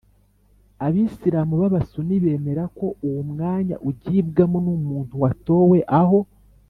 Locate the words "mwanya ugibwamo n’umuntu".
3.31-5.13